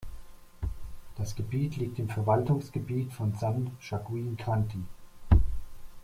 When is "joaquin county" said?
3.79-4.81